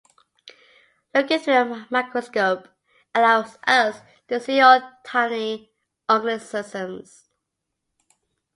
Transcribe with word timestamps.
Looking 1.13 1.37
through 1.37 1.53
a 1.57 1.87
microscope 1.91 2.67
allows 3.13 3.59
us 3.67 4.01
to 4.29 4.39
see 4.39 4.59
all 4.59 4.81
tiny 5.05 5.71
organisms. 6.09 7.27